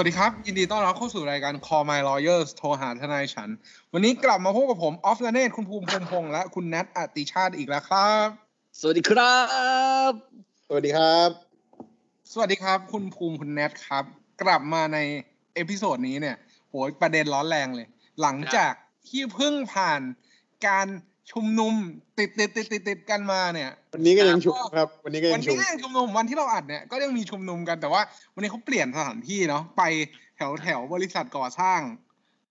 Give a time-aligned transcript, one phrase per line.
[0.00, 3.50] สวัสดีครับ ยินดีต้อนรับเข้าสู่รายการ Call My Lawyers โทรหาทนายฉัน
[3.92, 8.26] วันนี้กลับมาพบกับผม ออฟลเนตคุณภูมิพงษ์พงษ์และคุณแนทอติชาติอีกแล้วครับ
[8.80, 9.38] สวัสดีครั
[10.10, 10.12] บ
[10.66, 11.30] สวัสดีครับ
[12.32, 14.04] สวัสดีครับ คุณภูมิคุณแนทครับ
[14.42, 14.98] กลับมาใน
[15.54, 16.36] episode นี้เนี่ย
[16.70, 17.86] โหยประเด็นร้อนแรงเลย
[18.20, 18.72] หลังจาก
[19.08, 20.00] ที่เพิ่งผ่าน
[20.66, 20.86] การ
[21.32, 21.74] ชุมนุม
[22.18, 28.02] ติดติดติดติดติดกันมาเนี่ย วันนี้ก็ยังชุมครับ วันนี้ก็วัยันงชุนี้มก็ยังชุมนุมวันที่เราอัดเนี่ยก็ยังมีชุมนุมกันแต่ว่า
[28.34, 29.82] วันนี้เขาเปลี่ยนสถานที่เนาะไป
[30.36, 31.80] แถวแถวบริษัทก่อสร้าง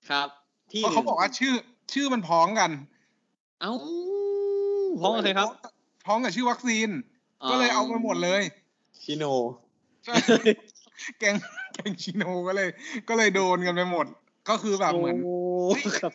[0.10, 0.28] ครับ
[0.72, 1.54] ที่เพราะเขาบอกว่าชื่อ
[1.94, 2.72] ชื่อมันพ้องกัน
[3.62, 3.74] เอ้า
[5.02, 5.48] พ้องกับใครครับ
[6.06, 6.90] พ้องกับชื่อวัคซีน
[7.50, 8.42] ก็เลยเอามาหมดเลย
[9.04, 9.26] ชิโน
[10.06, 10.16] ใช่
[11.20, 11.36] แกง
[11.74, 12.70] แกงชิโนก็เลย
[13.10, 14.06] ก็เลยโดนกันไปหมด
[14.50, 15.38] ก็คือแบบเหมือนโอ้
[16.00, 16.14] ครับ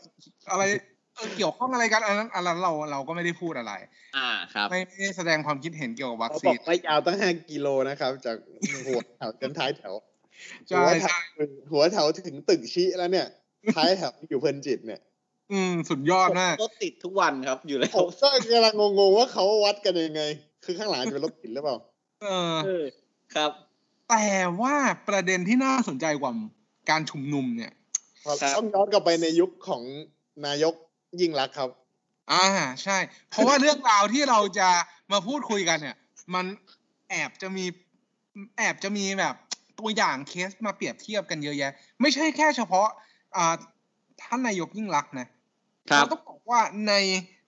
[0.51, 3.73] อะไรเออเกี่ยวข้องอะไรกันอันนั้นอันนั้นเราเราก็ไม่ได้พูดอะไร
[4.17, 8.37] อ่าครับ ไม่ไม่ได้แสดงความคิดเห็นเกี่ยวกับวัคเขาบซีอนกว่ายาวตั้งห้ากิโลนะครับ จาก
[8.87, 9.95] หัวแถวจนท้ายแถว
[10.69, 13.27] ใช่หัวแถใช่วหัวแถวถึงตึกชิแล้วเนี่ย
[13.77, 15.01] ท้ายแถวอยู่เพลินจิตเนี่ย
[15.53, 20.23] อืมสุดยอดมาก รถติดทุกวันครับอยู่แล้วผมก็กำลังงงๆว่าเขาวัดกันยังไง
[20.65, 21.77] คือข้างหลังจะเป็นรถติดหรือเปล่า
[22.23, 22.84] เออ เออ
[23.34, 23.51] ครับ
[24.11, 24.27] แต่
[24.61, 24.75] ว่า
[25.09, 26.33] ประเด็นที่น่าสนใจกว่า
[26.91, 27.73] การชุมนุมเนี่ย
[28.25, 29.83] ครับ ต้องย้อนกลับไปในยุคของ
[30.47, 30.75] นายก
[31.20, 31.69] ยิ่งรักษณ์ครับ
[32.33, 32.47] อ่า
[32.84, 32.98] ใช่
[33.30, 34.69] เพราะว่าเรื่องราวที่เราจะ
[35.12, 35.97] มาพูดคุยกันเนี่ย
[36.34, 36.47] มัน
[37.11, 37.64] แอบจะมี
[38.56, 39.34] แอบจะมีแบบ
[39.78, 42.88] ตัวอย่างเคสมาเปรียบเทียบกันเยอะแยะ ไม่ใช่แค่เฉพาะ
[43.36, 43.55] อ่า
[44.22, 45.28] ท่านนายกยิ่งรักษณ์นะ
[45.91, 46.94] ครับเราต้องบอกว่าใน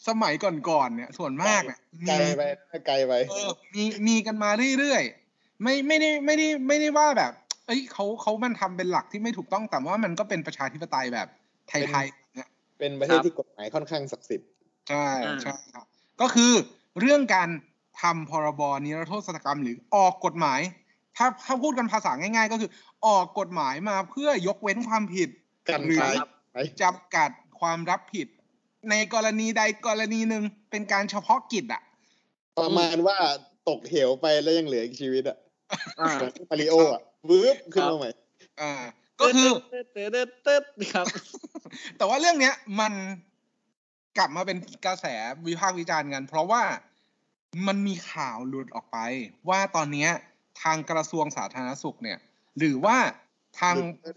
[0.08, 2.42] สมัยก่อนๆเนี่ย ส่วนมากเนี่ยไกลมีไป
[2.86, 7.32] ไกลไปเออมีมีกันมาเรื่อยๆไม่ไม่ได้ไม่ได้ไม่ได้ว่าแบบ
[7.66, 11.28] เอ้ยเขาเขามันทำเป็นหลักที่ไม่ถูกต้องแต่ว่ามันก็เป็นประชาธิปไตยแบบ
[11.68, 12.21] ไทยๆ
[12.82, 14.48] เนี่ยเป็นประเทศที่กฎหมายค่อนข้างศักดิ์สิทธิ์
[14.88, 15.86] ใช่อ่าใช่ครับ
[16.20, 16.52] ก็คือ
[17.00, 17.48] เรื่องการ
[18.02, 20.60] ทำพรบนิรโทษกรรมหรือออกกฎหมาย
[21.16, 22.70] ถ้าถ้าพูดกันภาษาง่าย ๆ ก็คือ
[23.06, 25.28] ออกกฎหมายมาเพื่อยกเว้นความผิด
[25.68, 26.16] กันหรือขาย
[26.52, 28.26] ไปจำกัดความรับผิด
[28.90, 31.82] ในกรณีใดกรณีหนึ่งเป็นการเฉพาะกิจอะ
[32.58, 33.18] ประมาณว่า
[33.68, 35.36] ตกเหวไปแล้วยังเหลืออีกชีวิตอะ
[36.00, 38.10] อ่าเหมือนมาริโออะวืบขึ้นมาใหม่
[38.60, 38.72] อ่า
[39.22, 40.62] ก็คือเตเตเติร์ดเติร์ด
[40.94, 41.06] ครับ
[41.96, 42.92] แต่ว่าเรื่องเนี้ยมัน
[44.18, 45.06] กลับมาเป็นกระแส
[45.46, 46.62] วิพากษ์วิจารณ์กัน เพราะว่า
[47.66, 48.98] มันมีข่าวหลุดออกไป
[49.48, 50.10] ว่าตอนเนี้ย
[50.62, 52.18] ทางกระทรวงสาธารณสุขเนี่ย
[52.58, 52.96] หรือว่า
[53.60, 53.74] ทาง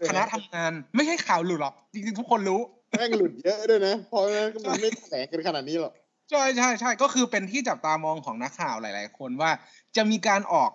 [0.08, 2.60] คณะทำงานไม่ใช่ข่าวหลุดหรอก จริงๆทุกคนรู้
[2.98, 4.22] แม่งหลุดเยอะด้วยนะ เพราะ
[4.68, 5.92] มันไม่แถลงกันขนาดนี้หรอก
[6.30, 9.50] ใช่ใช่ใช่ก็คือเป็นที่จับตามองของนักข่าวหลาย ๆ คนว่า
[9.96, 10.70] จะมีการออก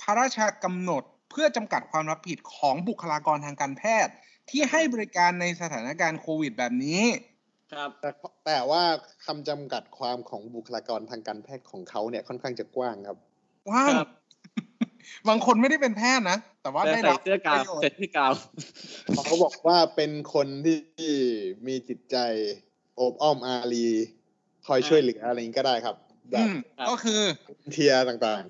[0.00, 1.02] พระราชกำหนด
[1.32, 4.12] เพื่อจำกัดความรับผิดของบุคลากรทางการแพทย์
[4.50, 7.02] ที่ให้บริการในสถานการณ์โควิดแบบนี้
[7.72, 8.10] ครับแต่
[8.46, 8.82] แต่ว่า
[9.26, 13.16] คำจำกัดความของบุคลากรทางการแพทย์ของเขาเนี่ยค่อนข้างจะกว้างครับ
[13.72, 14.10] ว่างครับ
[15.28, 18.32] บางคนไม่ได้เป็นแพทย์นะ แต่ว่าได้ใส่รับเสื้อกาวประโยชใส่น์เสื้อกาว
[19.26, 21.14] เขาบอกว่าเป็นคนที่
[21.66, 22.16] มีจิตใจ
[22.96, 23.88] โอบอ้อมอารี
[24.66, 25.96] คอยช่วยเหลืออะไรอย่างนี้ก็ได้ครับ
[26.30, 27.20] แบอืบมครับก็คือ
[27.72, 28.42] เทียร์ต่าง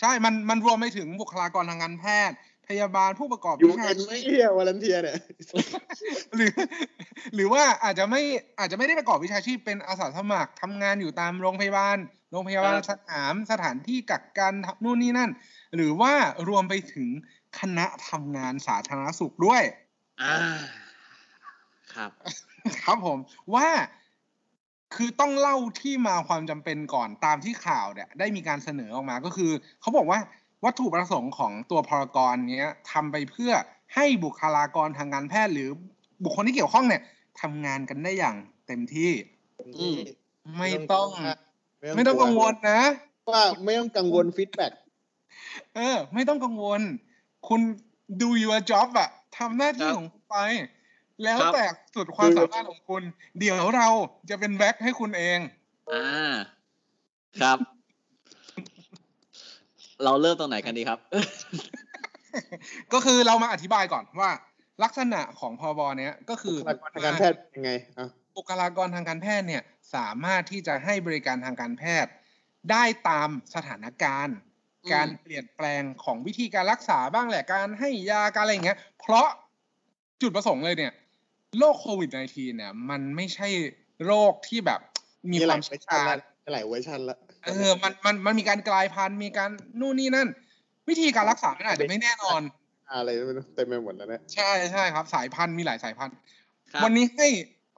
[0.00, 2.36] ใช่มันมันรวมไปถึงบุคลากรทางการแพทย์
[2.68, 5.16] พยาบาลผู้ประกอบๆยูวิชาเอ็นชีไม่พเทียร์วอลันเทียร์เนี่ย
[6.36, 6.52] หรือ
[7.34, 8.22] หรือว่าอาจจะไม่
[8.58, 11.96] อาจจะไม่ได้ประกอบวิชาชีพเป็นอาสาสมัครทำงานอยู่ตามโรงพยาบาล
[12.30, 14.54] โรงพยาบาลครับสนามสถานที่กักกัน
[14.84, 15.30] นู่นนี่นั่น
[15.76, 16.14] หรือว่า
[16.48, 17.08] รวมไปถึง
[17.58, 19.62] คณะทำงานสาธารณสุขด้วย
[20.22, 20.36] อ่า
[21.94, 22.10] ครับ
[22.84, 23.18] ครับผม
[23.54, 23.68] ว่า
[24.94, 29.50] คือต้องเล่าที่มาความจำเป็นก่อนตามที่ข่าวเนี่ยได้มีการเสนอออกมาก็คือ
[29.80, 30.20] เขาบอกว่า
[30.64, 33.52] วัตถุประสงค์ของตัวพรก.เนี้ยทำไปเพื่อ
[33.94, 35.68] ให้บุคลากรทางการแพทย์หรือ
[36.24, 37.02] บุคคลที่เกี่ยวข้องเนี่ย
[37.40, 38.36] ทำงานกันได้อย่าง
[38.66, 39.10] เต็มที่
[39.78, 39.98] อืม
[40.58, 41.08] ไม่ต้อง
[41.80, 42.82] ไม่ไม่ต้องกังวลนะ
[43.32, 44.72] ว่าไม่ต้องกังวล feedback
[45.74, 46.80] เออ ไม่ต้องกังวล
[47.48, 47.60] คุณ
[48.20, 50.36] do your job อะทำหน้าที่ครับของคุณไป
[51.22, 53.02] แล้วครับแต่สุดความสามารถของคุณ
[53.38, 53.88] เดี๋ยวเรา
[54.30, 55.38] จะเป็นแบ็คให้คุณเอง
[55.92, 56.34] อ่า
[57.42, 57.58] ครับ
[60.04, 60.98] เราเริ่มตรงไหนกันดีครับ
[62.92, 64.30] ก็คือเรามาอธิบายก่อนว่า
[64.82, 69.62] ลักษณะของพบเนี้ยก็คือบุคลากรทางการแพทย์ยังไงอะบุคลากรทางการแพทย์เนี่ย
[69.94, 72.12] สามารถที่จะให้บริการทางการแพทย์
[72.70, 74.36] ได้ตามสถานการณ์
[74.84, 79.28] อืมการเปลี่ยนแปลงของวิธีการรักษาบ้างแหละการให้ยาการอะไรอย่างเงี้ย เพราะ
[80.22, 80.92] จุดประสงค์เลยเนี่ย
[81.58, 83.48] โรคโควิด -19 เนี่ย มันไม่ใช่
[84.06, 84.80] โรคที่แบบ
[85.30, 87.16] มีมีความเชี่ยวชาญหลายเวอร์ชันละ
[87.46, 89.50] เออมันมันมันมีการกลายพันธุ์มีการ
[89.80, 90.28] นู่นนี่นั่น
[90.88, 92.40] วิธีการรักษามันอาจจะไม่แน่นอน
[92.90, 96.16] อะไรไม่รู้เต็มไปหมดแล้วเนี่ยใช่ใช่ครับ สายพันธุ์มีหลายสายพันธุ์
[96.72, 97.28] ครับวันนี้ให้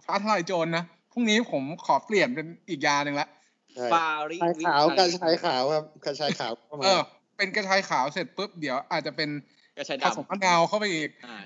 [0.04, 3.28] ฟ้าทลายโจรนะพรุ่งนี้ผมขอเปลี่ยนเป็นอีกยาหนึ่งละ
[3.74, 7.00] ใช่ฟาริชายวิขาวชักระยชายขาวครับกระชายขาวเข้ามาเออ
[7.36, 9.30] เป็นกระชายขาวเสร็จปุ๊บเดี๋ยวอาจจะเป็น
[9.76, 11.36] กระชายผสมดำมะนาวเข้าไปอีกอ่า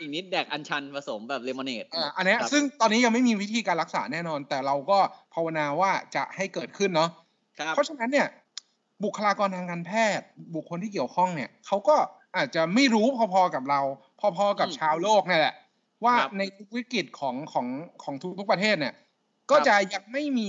[0.00, 4.98] อีกนิดแดกอัญชันผสมแบบเลมอนเนดอ่าอันเนี้ยครับซึ่งตอนนี้ยังไม่มีวิธีการรักษาแน่นอน แต่เราก็
[5.34, 7.10] ภาวนาว่าจะให้เกิดขึ้นเนาะ
[7.58, 8.28] ครับเพราะฉะนั้นเนี่ย
[9.04, 11.96] บุคลากรทางการแพทย์ บุคคลที่เกี่ยวข้องเนี่ยเขาก็
[12.36, 13.80] อาจจะไม่รู้พอๆกับเรา
[14.20, 15.54] พอๆกับอืมชาวโลกเนี่ยแหละ
[16.04, 17.66] ว่าครับในทุกวิกฤตของของ
[18.02, 18.94] ของทุกๆประเทศเนี่ย
[19.50, 20.48] ก็จะยังไม่มี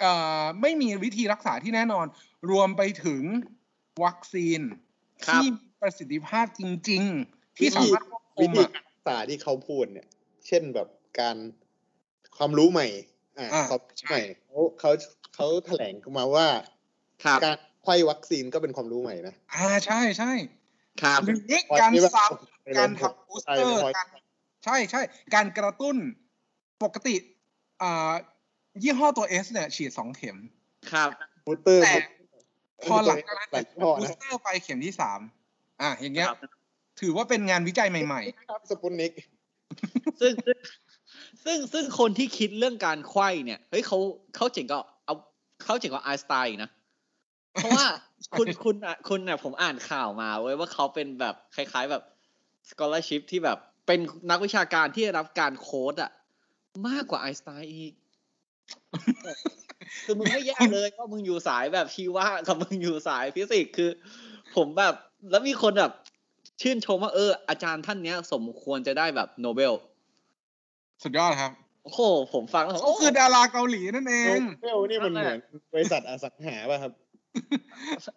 [0.00, 2.06] เอ่อไม่มีวิธีรักษาที่แน่นอน
[2.50, 3.22] รวมไปถึง
[4.04, 4.60] วัคซีน
[5.26, 10.06] ครับที่มี ประสิทธิภาพจริง ๆ ที่สามารถควบคุวิมธีอะการรักษาที่เขาพูดเนี่ย
[10.46, 10.88] เช่นแบบ
[11.20, 11.36] การ
[12.36, 12.86] ความรู้ใหม่
[13.38, 14.90] อ่าอ่าความรู้ใช่ใหม่เขาเขา
[15.34, 16.46] เขาแถลงมาว่า
[17.24, 20.32] ครับการไขว้วัคซีนก็เป็นความรู้ใหม่นะอ่าใช่ใช่
[21.02, 21.40] ครับหรือ
[21.80, 24.06] การซ้ำการทำ booster ใช่การ
[24.64, 25.00] ใช่ใช่
[25.34, 25.96] การกระตุ้น
[26.82, 27.14] ปกติ
[27.82, 28.12] อ่า
[28.82, 30.36] ยี่ห้อตัว S เนี่ย ฉีดสองเข็ม
[30.92, 31.08] ครับ
[31.46, 31.94] booster แต่
[32.82, 35.20] พอหลังจากนั้นหลายยี่ห้อนะ booster ไปเข็มที่สาม
[35.82, 36.38] อะอย่างเงี้ยครับ
[37.00, 39.12] ถือว่าเป็นงานวิจัยใหม่ครับสปุตนิก
[40.20, 40.56] ซึ่งซึ่ง
[41.44, 43.98] ซึ่งซึ่งคนที่คิดเรื่องการไขว้เนี่ยเฮ้ยเขา
[44.36, 45.14] เขาเจ๋งก็เอา
[45.64, 46.70] เขาเจ๋งกว่าไอน์สไตน์อีกนะ
[47.54, 47.86] เพราะว่า
[48.38, 52.02] คุณคุณอะคุณอะผมอ่านข่าวมาเว้ยว่าเขาเป็นแบบคล้าย ๆแบบ
[52.70, 54.00] scholarship ที่แบบเป็น
[54.30, 56.10] นักวิชาการที่ได้รับการ quote อะ
[56.88, 57.92] มากกว่าไอน์สไตน์อีก
[60.04, 63.90] คือมึงไม่แยกเลยว่ามึงอยู่สายแบบชีวะกับมึงอยู่สายฟิสิกส์คือ
[64.56, 64.94] ผมแบบ
[65.30, 65.92] แล้วมีคนแบบ
[66.62, 71.52] ชื่นชมว่าเอออาจารย์ท่านเนี้ย สมควรจะได้แบบโนเบลๆสุดยอดครับ
[71.84, 72.00] โอ้โห
[72.34, 75.40] ผมฟังแล้วผมก็คือดาราเกาหลีนั่นเอง เบลนี่มันเหมือน
[75.74, 76.92] บริษัทอสังหาป่ะครับ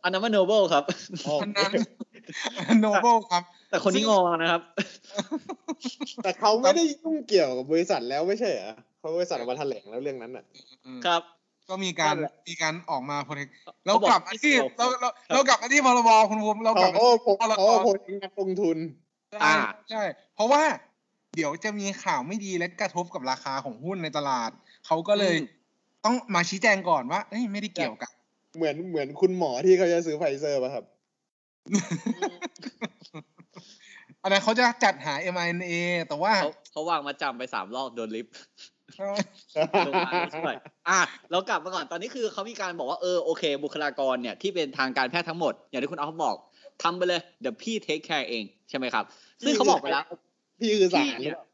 [0.03, 0.83] อันนั้นมันโนเบลครับ
[1.27, 1.71] อ๋อคนนั้น
[2.81, 4.61] โนเบลครับ แต่คนนี้งอนะครับ
[6.23, 10.45] แต่เขาไม่ได้ยุ่งเกี่ยวกับบริษัทแล้วไม่ใช่เหรอเขาบริษัทออกมาแถลงแล้วเรื่องนั้นอะ
[11.05, 11.21] ครับ
[11.69, 13.47] ก็มีการนั่นแหละมีการออกมาโปรเทค
[13.85, 18.77] เราเขาบอกกลับมาที่ไม่เกี่เรายวเราเรากลับมาที่พรบคุณภูมิเรากลับมาเขาโอ้ที่ผมเเขาโพสต์นักลงทุน
[19.31, 19.55] ใช่อ่า
[19.89, 20.01] ใช่
[20.35, 20.61] เพราะว่า
[21.35, 24.51] เดี๋ยวจะมีข่าวไม่ดีและกระทบกับราคาของหุ้นในตลาด
[24.87, 25.47] เขาก็เลยอืม
[26.05, 28.11] ต้องมาชี้แจงก่อนว่าเอ้ยไม่ได้เกี่ยวกัน
[28.55, 30.85] เหมือนเหมือนคุณหมอที่เขาจะซื้อไฟเซอร์ป่ะครับ
[34.23, 35.73] อันนั้นเขาจะจัดหา mRNA
[36.07, 38.74] แต่ว่าเขาเขาวางมัดจำไปสามรอบโดนลิฟต์ใช่
[39.87, 40.55] ลงมาไม่ช่วย
[40.89, 40.99] อะ
[41.31, 46.35] เรากลับมาก่อนตอนนี้คือเขามีการบอกว่าเออโอเค บุคลากรเนี่ยที่เป็นทางการแพทย์ทั้งหมด อย่างที่คุณเอาบอก
[46.83, 49.03] ทำไปเลยเดี๋ยวพี่เทคแคร์เองใช่ไหมครับ
[49.43, 50.05] ซึ่งเขาบอกไปแล้ว
[50.59, 51.45] พี่คือสารพี่หรือเนี่ยเปล่า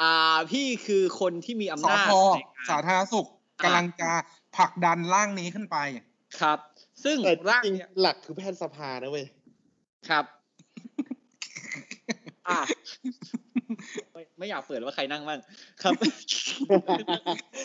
[0.00, 3.26] อ่าพี่คือคนที่มีอำสนาจพในกาสารธารณสุข
[3.64, 4.10] กำลังจะ
[4.56, 5.76] ผลักดันร่างนี้ขึ้นไป
[6.40, 6.58] ครับ
[7.04, 9.26] ซึ่งแต่ร่างจริงเนี่ยหลักคือแพทยสภานะเว้ย
[10.08, 10.24] ครับ
[12.48, 12.60] อะ
[14.12, 15.38] ไม่ไม่อยากเปิดว่าใครนั่งบ้าง
[15.82, 16.08] ครับซึ่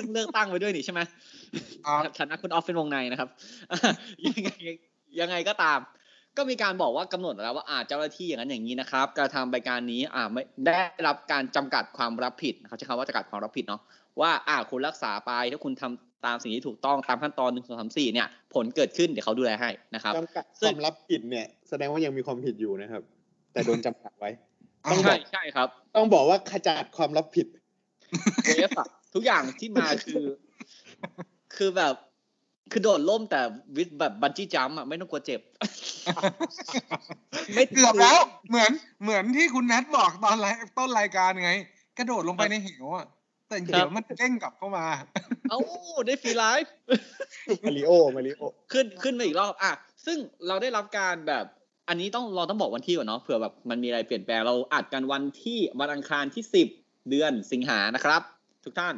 [0.08, 1.02] งเลือกตั้งไปด้วยนี่ใช่ไหม
[2.04, 3.30] ครับฐานะคุณออฟเป็นวงในนะครับ
[3.72, 3.78] อะ
[4.26, 4.50] ยังไง
[5.20, 5.80] ยังไงก็ตาม
[6.38, 13.82] ก็มีการบอกว่ากำหนดแล้วว่าอาเจ้าหน้าที่อย่างนั้นอย่างนี้นะครับการทำรายการนี้อ่าไม่ได้รับการจำกัดความรับผิดเขาใช้คำว่าจำกัดความรับผิดเนาะ
[14.22, 23.02] ว่าอ่าคุณรักษาไปถ้าคุณทำตามสิ่งที่ถูกต้องตามขั้นตอนหนึ่งสองสามสี่เนี่ย ผลเกิดขึ้นเดี๋ยวเขาดูแลให้นะครับจำกัดซึ่คงวามรับผิดเนี่ย แสดงว่ายังมีความผิดอยู่นะครับ
[23.54, 24.57] แต่โดนจำกัดไว้อ่า
[24.92, 27.48] ต้องบใช่อกใช่ครับ ต้องบอกว่าขจัดความรับผิด
[28.46, 30.24] เวฟอะทุกอย่างที่มาคือ
[31.56, 31.96] คือแบบ
[32.72, 33.42] คือโดดล่มแต่
[33.78, 35.42] วิทแบบบันจี้จัมป์อะไม่ต้องกลัวเจ็บ
[37.56, 38.72] ไม่เกือบแล้ว เหมือน
[39.04, 41.52] เหมือนที่คุณแนทบอกตอนไลฟ์ต้นรายการไง
[41.98, 43.08] กระโดดลงไปในเหวอะ
[43.48, 44.86] แต่เหวมันเด้งกลับเข้ามา
[45.50, 45.60] เอ้า
[46.08, 46.74] ได้ฟรีไลฟ์
[47.66, 48.42] มาริโอมาริโอ
[48.72, 49.72] ขึ้นขึ้นมาอีกรอบ อะ
[50.06, 50.18] ซึ่ง
[50.48, 51.46] เราได้รับการแบบ
[51.90, 56.68] อันนี้ต้องเราต้องบอกวันที่ก่อนเนาะเผื่อแบบมันมีอะไรเปลี่ยนแปลงเราอัดกันวันที่วันอังคารที่สิบ
[57.10, 58.22] เดือนสิงหานะครับ
[58.66, 58.96] ทุกท่าน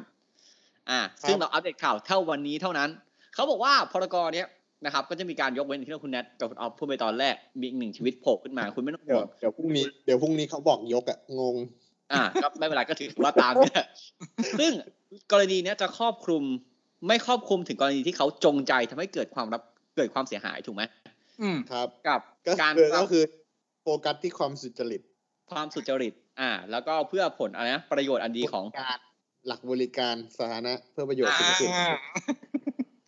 [0.89, 2.89] อ่า ซึ่งเราอัปเดตข่าวเท่าวันนี้เท่านั้น
[3.33, 4.47] เขาบอกว่าพรกรเนี้ย
[4.85, 11.55] นะครับ ก็จะมีการยกเว้นที่คุณแนทกับคุณออฟพูดไปตอนแรกมีอีกหนึ่งชีวิตโผล่ขึ้นมาคุณไม่ต้องเดี๋ห่ยววงเดี๋ยวพรุ่งนี้เดี๋ยวพรุ่งนี้เขาบอกยกอะงง
[12.11, 13.83] อ่าก็ไม่เป็นไรก็ถือว่าตามเนี่ย
[14.59, 14.71] ซึ่ง
[15.31, 16.43] กรณีเนี้ยจะครอบคลุม
[17.07, 19.61] ไม่ครอบคลุมถึงกรณีที่เขาจงใจทำให้เกิดความรับ
[19.97, 21.18] เกิดความเสียหายถูกไหมอืม
[21.71, 23.23] ครับกับก็การคือก็คือ
[23.81, 25.01] โฟกัสที่ความสุจริต
[25.51, 28.99] ความสุจริต อ่า แล้วก็เพื่อผลอะไรนะประโยชน์อันดีของการ
[29.47, 31.87] หลักบริการสาธารณะเพื่อประโยชน์สูงสุดอ่า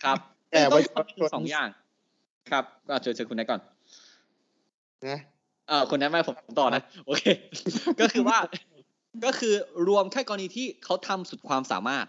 [0.03, 0.17] ครับ
[0.51, 1.67] แต่ต้องว่าทำเป็นสองอย่าง
[2.51, 3.61] ครับก็เชิญเชิญคุณนายก่อน
[5.07, 5.19] นะ
[5.67, 7.23] เออคุณนายไม่ผมต่อนะ โอเค
[8.01, 8.38] ก็คือว่า
[9.25, 9.53] ก็คือ
[9.88, 12.05] รวมแค่กรณีที่เขาทำสุดความสามารถ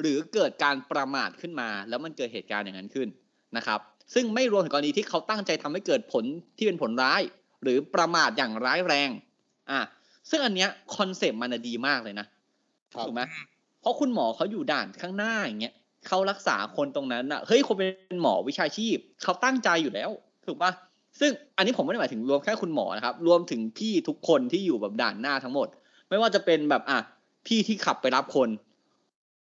[0.00, 3.08] หรือเกิดการประมาทขึ้นมา แล้วมันเกิดเหตุการณ์อย่างนั้นขึ้น
[3.56, 3.80] นะครับ
[4.14, 6.24] ซึ่งไม่รวมถึงกรณีที่เขาตั้งใจทำให้เกิดผล
[6.56, 7.22] ที่เป็นผลร้าย
[7.62, 9.10] หรือประมาทอย่างร้ายแรง
[9.70, 9.80] อะ
[10.30, 12.26] ซึ่งอันเนี้ยคอนเซปต์มันน่ะดีมากเลยนะ
[12.94, 13.22] ครับถูกไหม
[13.80, 15.74] เพราะคุณหมอเขาอยู่ด่านข้างหน้าอย่างเงี้ย
[16.08, 20.10] เขารักษาคนตรงนั้นอะเฮ้ยคนเป็นหมอวิชาชีพเขาตั้งใจอยู่แล้ว
[20.46, 20.72] ถูกปะ
[21.20, 25.68] ซึ่งอันนี้ผมไม่ได้หมายถึงรวมแค่คุณหมอนะครับ รวมถึงพี่ทุกคนที่อยู่แบบด่านหน้าทั้งหมด
[26.08, 26.98] ไม่ว่าจะเป็นแบบอะ
[27.46, 28.48] พี่ที่ขับไปรับคน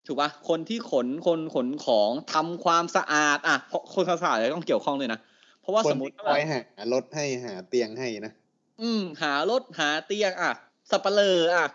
[0.07, 5.19] ถูกปะคนที่ขนคนขนของทำความสะอาด อะเพราะคนสะอาดเลยต้องเกี่ยวข้องเลยนะ
[5.61, 6.59] เพราะว่าคนสมมที่ติคอยหา
[6.93, 8.33] รถให้หาเตียงให้นะ
[8.81, 10.51] อืม หารถหาเตียง อะ
[10.91, 11.67] สับปะเลออะ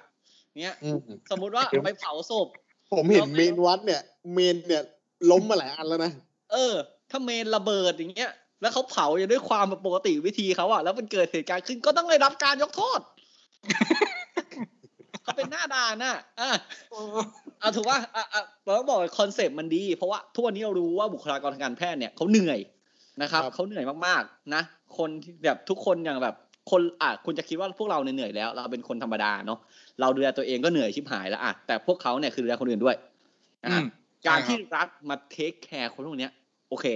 [0.60, 0.98] เนี้ยอืม
[1.30, 2.48] สมมุติว่าไปเผาศพ
[2.96, 4.82] ผมเห็นเราไม่เมนวัดเนี่ย เมนเนี่ย
[5.30, 6.12] ล้มมาหลายอันแล้วนะ
[6.52, 6.74] เออ
[7.10, 13.00] ถ้าเมนระเบิดอย่างเงี้ย แล้วเขาเผาอย่างด้วยความปกติวิธีเขาอะแล้วมันเกิดเหตุการณ์ขึ้นก็ต้องได้รับการยกโทษ
[15.22, 16.50] เขาเป็นหน้าด่านน่ะอะ
[17.60, 22.58] เอาถือว่าอะอะเราต้องบอก concept มันดี เพราะว่าทุกวันนี้เรารู้ว่าบุคลากรทางการแพทย์เนี่ยเขาเหนื่อย
[23.22, 24.62] นะครับครับเขาเหนื่อยมากๆนะ
[24.98, 26.36] คนที่แบบทุกคนอย่างแบบ
[26.70, 29.58] คนอะคุณจะคิดว่าพวกเราเนี่ยเหนื่อยแล้ว เราเป็นคนธรรมดาเนาะ
[30.00, 32.96] เราดูแลตัวเองก็เหนื่อยชิบหายแล้วอะแต่พวกเขาเนี่ยคือดูแลคนอื่นด้วย
[33.66, 33.84] อะ อืม
[34.26, 36.32] การใช่ครับที่รัฐมา take care คนพวกเนี้ย
[36.68, 36.86] โอเค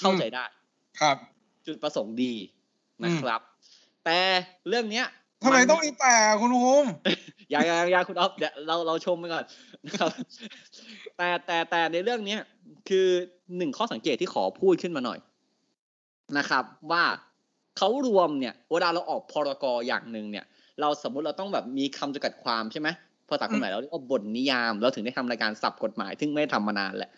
[0.00, 0.44] เข้าใจได้
[1.00, 1.16] ครับ
[1.66, 2.34] จุดประสงค์ดี
[3.04, 3.40] นะครับ
[4.04, 4.18] แต่
[4.68, 5.06] เรื่องเนี้ย
[5.42, 6.88] ทำไมต้องมีแต่คุณภูมิ
[7.50, 9.44] อย่าอย่าอย่าคุณอ๊อฟเดี๋ยวเราเราชมไปก่อน
[9.86, 10.10] นะครับ
[11.16, 12.40] แต่แต่แต่ในเรื่องเนี้ย
[12.88, 13.06] คือ
[13.56, 15.18] หนึ่งข้อสังเกตที่ขอพูดขึ้นมาหน่อย
[16.38, 17.04] นะครับ ว่า
[17.76, 20.44] เขารวมเนี่ยเวลาเราออกพรกอย่างหนึ่งเนี่ย
[20.80, 22.88] เราสมมุติเราต้องแบบมีคำจำกัดความใช่ไหม
[23.28, 27.10] ภาษากฎหมายเราเรียกว่าบทนิยาม เราถึงได้ทำรายการสับกฎหมาย ซึ่งไม่ได้ทำมานานแหละ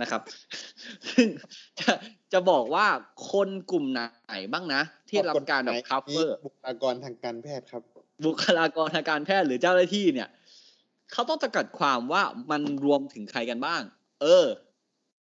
[0.00, 0.20] นะครับ
[1.08, 1.26] ซึ่ง
[1.80, 1.92] จะ
[2.32, 2.86] จะบอกว่า
[3.32, 7.82] คนกลุ่มไหนบ้างนะ ที่รับการแบบ cover บุคลากรทางการแพทย์ครับ
[8.24, 10.28] บุคลากรทางการแพทย์หรือเจ้าหน้าที่เนี่ย
[11.12, 13.82] เขาต้องจำกัดความว่ามันรวมถึงใครกันบ้าง
[14.22, 14.46] เออ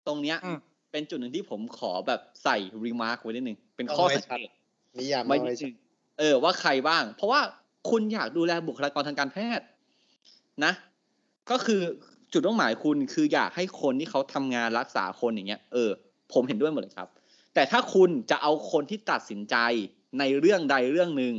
[0.08, 0.60] ตรงเนี้ยอืม
[0.92, 4.50] เป็นจุดหนึ่งที่ผมขอแบบใส่รีมาร์กไว้นิดนึงเป็นข้อสังเกต
[5.00, 5.76] นิยามไว้เอานิไว้ดนึง
[6.20, 7.42] เออ ว่าใครบ้าง เพราะว่า
[7.90, 9.66] คุณอยากดูแลบุคลากรทางการแพทย์
[10.66, 10.74] นะ
[11.52, 11.82] ก็คือ
[12.36, 15.92] จุดมุ่งหมายคุณคืออยากให้คนที่เขาทำงานรักษาคนอย่างเงี้ยเออ
[16.34, 17.08] ผมเห็นด้วยหมดเลยครับ
[17.54, 19.56] แต่ถ้าคุณจะเอาคนที่ตัดสินใจ
[20.20, 21.34] ในเรื่องใดเรื่องหนึ่ง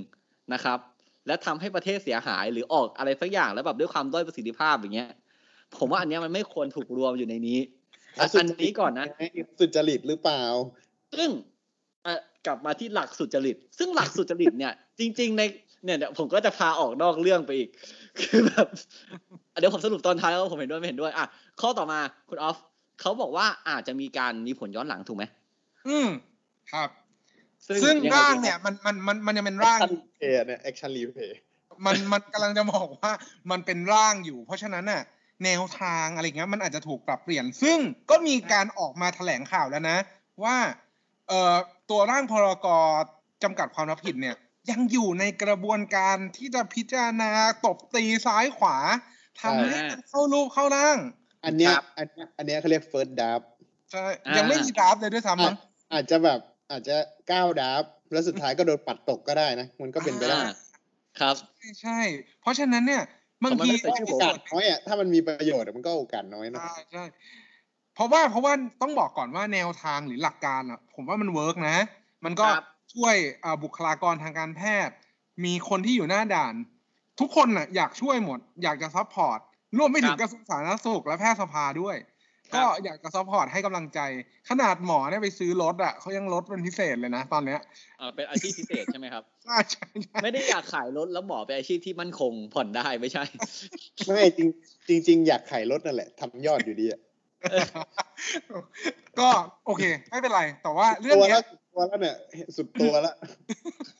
[0.52, 0.78] นะครับ
[1.26, 5.10] และทำให้ประเทศเสียหายหรือออกอะไรสักอย่างแล้วแบบด้วยความด้อยประสิทธิภาพอย่างเงี้ย
[5.78, 7.58] ผมว่าอันเนี้ยมันไม่ควรถูกรวมอยู่ในนี้
[8.18, 9.06] อะอันนี้ก่อนนะ
[9.58, 10.42] สุจริตหรือเปล่า
[11.16, 11.30] ซึ่ง
[12.06, 12.14] อะ
[12.46, 15.42] กลับมาที่หลักสุจริต ซึ่งหลักสุจริตเนี่ย จริง ๆ ใน
[15.84, 17.68] เนี่ยเดี๋ยวผมก็จะพาออกนอกเรื่องไปอีก
[18.20, 18.66] คือแบบ
[19.12, 21.26] อะ เดี๋ยวผมสรุปตอนท้ายว่าผมเห็นด้วยไม่เห็นด้วยอะ
[21.60, 21.98] ข้อต่อมา
[22.28, 22.56] คุณออฟ
[23.00, 25.24] เขาบอกว่าอาจจะมีการมีผลย้อนหลังถูกไหม
[25.88, 26.08] อืม
[26.72, 26.88] ครับ
[27.66, 31.32] ซึ่งซึ่งยังไร่างดีเนี่ยครับมันมันมันมันยังเป็นร่าง action replay เนี่ย action replay
[31.84, 33.12] มันมันกำลังจะบอกว่า
[33.50, 35.02] มันเป็นร่างอยู่ เพราะฉะนั้นน่ะ
[35.44, 37.78] แนวทางอะไรเงี้ยมันอาจจะถูกปรับเปลี่ยน ซึ่ง
[38.10, 39.98] ก็มีการออกมาแถลงข่าวแล้วนะ
[40.44, 40.56] ว่า
[41.28, 41.54] เอ่อ
[41.90, 42.66] ตัวร่างพรก
[43.42, 44.36] จำกัดความรับผิดเนี่ย
[44.70, 47.30] ยังอยู่ในกระบวนการที่จะพิจารณา
[47.64, 48.76] ตบตีซ้ายขวา
[49.42, 50.98] ทำให้มันเข้ารูปเข้าร่าง
[51.44, 53.44] อันเนี้ยครับอันเนี้ยอันเนี้ยเขาเรียก first draft
[53.92, 55.54] ใช่อ่ายัยังไม่มีดราฟต์เลยด้วยซ้ำมั้ง
[55.92, 56.40] อาจจะแบบ
[56.70, 56.96] อาจจะ
[57.32, 60.52] ก้าวดับแล้วสุดท้ายก็โดนปัดตกก็ได้นะ มันก็เป็นไปได้อ่า
[61.20, 61.98] ครับใช่ใช่
[62.40, 63.02] เพราะฉะนั้นเนี่ย
[63.42, 67.04] บางเขาไม่ทีได้ใส่ชื่โอกาสน้อยอะถ้ามันมีประโยชน์อะมันก็โอกาสน้อยนะใช่ใช่
[67.94, 68.52] เพราะว่าเพราะว่า
[68.82, 71.78] ต้องบอกก่อนว่าแนวทางหรือหลักการอะ ผมว่ามัน work นะ
[72.24, 72.64] มันก็ครับ
[72.94, 74.94] ช่วยอ่าบุคลากรทางการแพทย์
[75.44, 76.54] มีคนที่อยู่หน้าด่าน
[77.20, 79.38] ทุกคนน่ะอยากช่วยหมด อยากจะ support
[79.78, 81.96] รวมไปถึงกระทรวงสาธารณสุขและแพทยสภาด้วย
[82.52, 84.00] ครับก็อยากจะ support ให้กำลังใจ
[84.50, 87.60] ขนาดหมอเนี่ยไปซื้อรถอะเขายังลดเป็นพิเศษเลยนะ ตอนเนี้ย
[88.00, 93.24] อ่าเป็นอาชีพพิเศษใช่ไหมครับใช่ใช่ใช่ไม่ได้อยากขายรถแล้วหมอเป็นอาชีพที่มั่นคงผ่อนได้ไม่ใช่
[94.06, 97.00] ไม่จริงจริง ๆ อยากขายรถนั่นแหละทำยอดอยู่ดีอะ
[99.20, 99.28] ก็
[99.66, 101.44] โอเค ไม่เป็นไร แต่ว่าเรื่องตัวเนี้แล้ยว
[101.76, 102.16] ตัวแล้วเนี่ย
[102.56, 103.14] สุดตัวแล้ว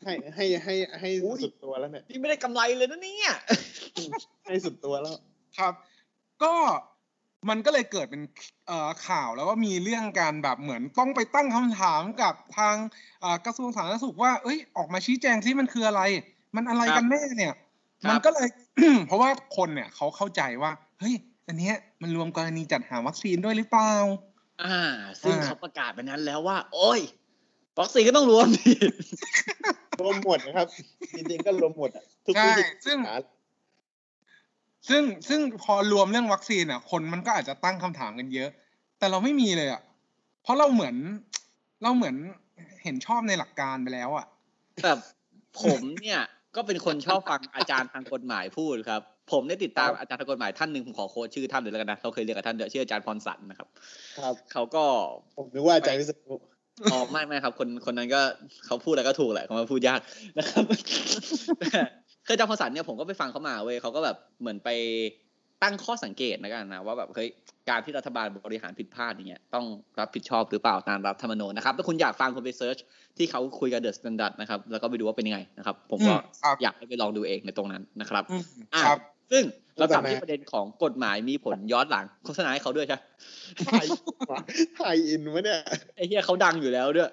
[0.04, 1.08] ให้ให้ให้ให้
[1.44, 3.32] สุดตัวแล้วเนี่ยนี่ไม่ได้กำไรเลยนะเนี่ย
[4.46, 5.16] ให้สุดตัวแล้ว
[5.58, 5.72] ครับ
[6.42, 6.54] ก็
[7.48, 8.22] มันก็เลยเกิดเป็น
[8.66, 12.74] เอ่อข่าวแล้วก็มีเรื่องการแบบเหมือนต้องไปตั้งคำถามกับทาง
[13.20, 16.02] เอ่อกระทรวงสาธารณสุขว่า เอ้ยออกมาชี้แจงที่มันคืออะไร
[16.56, 17.54] มันอะไรครับกันแน่เนี่ย
[18.04, 18.48] ครับมันก็เลย
[19.06, 21.14] เพราะว่าคนเนี่ยเขาเข้าใจว่า เฮ้ย
[21.48, 23.92] อันเนี้ยมันรวมกรณีจัดหาวัคซีนด้วยหรือเปล่า
[24.64, 24.80] อ่า
[25.22, 27.00] ซึ่งอ่าเขาประกาศไปนั้นแล้วว่า โอ้ย
[27.78, 28.72] วัคซีนก็ต้องรวมดิ
[30.00, 30.66] รวมหมดนะครับ
[31.16, 33.16] จริงๆก็รวมหมดอะทุกใช่วิธีซึ่งหา
[34.88, 38.50] ซึ่งซึ่งพอรวมเรื่องวัคซีนอะ คนมันก็อาจจะตั้งคำถามกันเยอะ
[38.98, 39.82] แต่เราไม่มีเลยอะ
[40.42, 40.96] เพราะเราเหมือน
[41.82, 42.16] เราเหมือน
[42.82, 44.26] เห็นชอบในหลักการไปแล้วอะ
[44.84, 44.98] แบบ
[45.62, 46.22] ผมเนี่ย
[46.56, 49.02] ก็เป็นคนชอบฟังอาจารย์ทางกฎหมายพูดครับ
[49.32, 53.68] ผมได้ติดตามอาจารย์ทางกฎหมายท่านหนึ่งผมขอโค้ดชื่อท่านเลยแล้วกันนะเราเคยเรียนกับท่านเดยวชื่ออาจารย์พรสันนะครับ
[54.18, 54.84] ครับเขาก็
[55.36, 56.34] ผมนึกว่าอาจารย์วิศนุ
[56.84, 58.20] อ๋อไม่ไม่ครับ คนคนนั้นก็
[58.66, 60.00] เขาพูดอะไรก็ถูกแหละเขามาพูดยาก
[60.38, 60.64] นะครับ
[62.26, 64.68] คืออาจารย์พรสันเนี่ยผมก็ไปฟังเขามาเว้ยเขาก็แบบเหมือนไป
[65.62, 67.28] ตั้งข้อสังเกตนะกันนะว่าแบบเฮ้ย
[67.68, 69.64] การที่รัฐบาลบริหารผิดพลาดอย่างเงี้ยต้อง
[69.98, 72.76] รับผิดชอบหรือเปล่าตามรัฐธรรมนูญนะครับถ้าคุณอยากฟังคุณไป search
[73.16, 78.42] ที่เขาคุยกับ THE STANDARD นะครับแล้วก็ไปดูว่าเป็นยังไงนะครับ ผมก็อืมครับอยากให้ไปลองดูเองในตรงนั้นนะครับอืม
[78.74, 78.98] อะครับ
[79.30, 79.44] ซึ่ง
[79.78, 83.02] เรากลับที่ประเด็นของกฎหมายมีผลย้อนหลังโฆษณาให้เขาด้วยใช่ไหม
[83.66, 85.60] tie tie-in วะเนี่ย
[85.96, 87.10] ไอ้เฮียเขาดังอยู่แล้วด้วย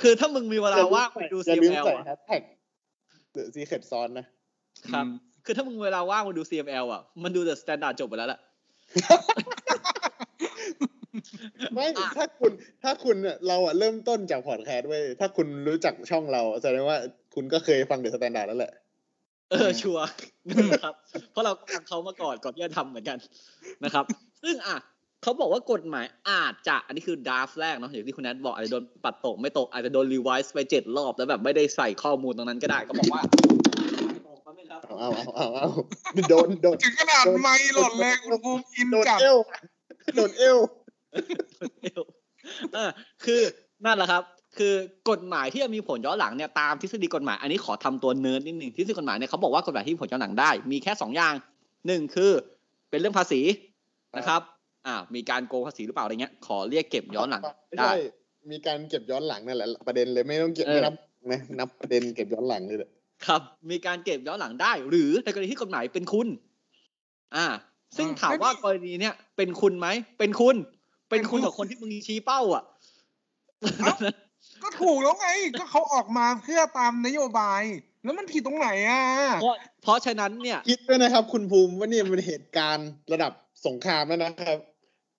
[0.00, 2.42] คือถ้ามึงมีเวลาว่างไปดูอย่าลืม CML ใส่อะแฮชแท็ก
[3.32, 4.26] เดอะซีเ e ตซ้อนนะ
[4.92, 5.06] ครับ
[5.44, 8.40] คือถ้ามึงเวลาว่างมาดู CML อะ มันดูแต่ STANDARD จบไปแล้วแหละ
[11.74, 16.98] ไม่อะถ้าคุณถ้าคุณเนี่ยเราอะเริ่มต้นจากพอดแคสต์เว้ยถ้าคุณรู้จักช่องเราแสดงว่า
[17.34, 18.72] คุณก็เคยฟัง THE STANDARD แล้วแหละ
[19.50, 20.06] เออ sure
[20.70, 20.94] นะครับ
[21.32, 23.18] เพราะเราฟังเขามาก่อนก่อนที่จะทำเหมือนกัน
[23.84, 24.04] นะครับ
[24.42, 24.76] ซึ่งอะ
[25.22, 33.22] เขาบอกว่ากฎหมายอาจจะอันนี้คือ draft แรกเนาะอย่างที่คุณแนทบอกอาจจะโดนปัดตกไม่ตกอาจจะโดน revise ไปเจ็ดรอบแล้วแบบไม่ได้ใส่ข้อมูลตรงนั้นก็ได้ก็บอกว่า
[34.42, 35.68] แป๊บนึงครับเอาเอาเอาเอา
[36.30, 39.36] โดนโดนถึงขนาดไม่หล่นเลยคุณภูมิอินโดนจับเอว
[40.16, 40.58] โดนเอว
[42.74, 42.90] เออ
[43.24, 43.40] คือ
[43.84, 44.22] นั่นแหละครับ
[44.58, 44.74] คือ
[45.10, 51.34] กฎหมายที่จะมีผลย้อนหลังเนี่ยตามทฤษฎีกฎหมายอันนี้ขอทำตัวเนิร์ดนิดหนึ่งทฤษฎีกฎหมายเนี่ยเขาบอกว่ากฎหมายที่มีผลย้อนหลังได้ มีแค่สองอย่าง
[51.86, 52.30] หนึ่งคือ
[52.90, 53.40] เป็นเรื่องภาษี
[54.18, 54.40] นะครับ
[54.86, 57.94] อ่ามีการโกงภาษีหรือเปล่าอะไรเงี้ยขอเรียกเก็บย้อนหลังไม่ได้ใช่
[58.50, 60.94] มีการเก็บย้อนหลังนั่นแหละประเด็นเลยไม่ต้องเก็บเออไม่นับ
[61.30, 62.90] นะนับประเด็นเก็บย้อนหลังเลยแหละ
[63.26, 66.28] ครับ มีการเก็บย้อนหลังได้ หรือในกรณีที่กฎหมายเป็นคุณ
[67.36, 67.46] อ่า
[67.96, 70.56] ซึ่งอ่าถามว่ากรณีเนี้ยเป็นคุณไหมเป็นคุณ
[71.10, 72.64] เป็นคุณกับคนที่มึงชี้เป้า อะ
[74.62, 77.62] ก็ถูกแล้วไง ก็เขาออกมาเพื่อตามนโยบาย
[78.04, 79.02] แล้วมันผิดตรงไหนอะ
[79.42, 83.32] เพราะเพราะฉะนั้นเนี่ยคิดด้วยนะครับ คุณภูมิว่านี่มันเหตุการณ์ระดับ
[83.66, 84.58] สงครามแล้วนะครับ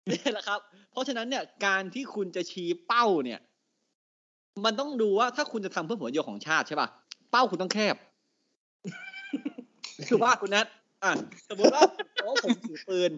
[0.10, 0.60] นี่แหละครับ
[0.92, 3.40] เพราะฉะนั้นเนี่ยการที่คุณจะชี้เป้าเนี่ย
[4.66, 6.88] มันต้องดูว่าถ้าคุณจะทำเพื่อผลประโยชน์ของชาติใช่ป่ะ
[7.32, 7.96] เป้าคุณต้องแคบ
[10.08, 10.68] คือว่าคุณแนท
[11.04, 11.12] อะ
[11.50, 11.84] สมมติว่า
[12.28, 13.12] ว่าผมถือปืน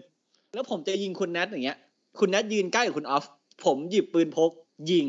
[0.54, 1.78] แล้วผมจะยิงคุณแนทอย่างเงี้ย
[2.18, 3.24] คุณแนทยืนใกล้กับคุณออฟ
[3.64, 4.50] ผมหยิบปืนพก
[4.90, 5.06] ยิง